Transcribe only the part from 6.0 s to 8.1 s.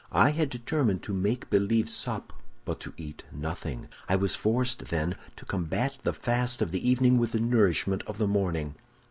the fast of the evening with the nourishment